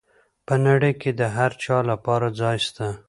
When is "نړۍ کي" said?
0.65-1.11